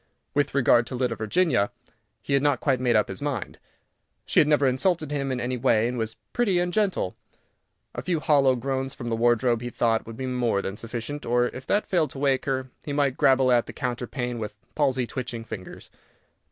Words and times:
With 0.33 0.55
regard 0.55 0.87
to 0.87 0.95
little 0.95 1.15
Virginia, 1.15 1.69
he 2.23 2.33
had 2.33 2.41
not 2.41 2.59
quite 2.59 2.79
made 2.79 2.95
up 2.95 3.07
his 3.07 3.21
mind. 3.21 3.59
She 4.25 4.39
had 4.39 4.47
never 4.47 4.65
insulted 4.65 5.11
him 5.11 5.31
in 5.31 5.39
any 5.39 5.57
way, 5.57 5.87
and 5.87 5.95
was 5.95 6.15
pretty 6.33 6.57
and 6.57 6.73
gentle. 6.73 7.15
A 7.93 8.01
few 8.01 8.19
hollow 8.19 8.55
groans 8.55 8.95
from 8.95 9.09
the 9.09 9.15
wardrobe, 9.15 9.61
he 9.61 9.69
thought, 9.69 10.07
would 10.07 10.17
be 10.17 10.25
more 10.25 10.59
than 10.63 10.75
sufficient, 10.75 11.23
or, 11.23 11.49
if 11.49 11.67
that 11.67 11.85
failed 11.85 12.09
to 12.09 12.17
wake 12.17 12.45
her, 12.45 12.71
he 12.83 12.93
might 12.93 13.15
grabble 13.15 13.51
at 13.51 13.67
the 13.67 13.73
counterpane 13.73 14.39
with 14.39 14.55
palsy 14.73 15.05
twitching 15.05 15.43
fingers. 15.43 15.91